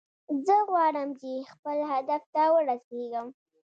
[0.45, 3.27] زه غواړم چې خپل هدف ته ورسیږم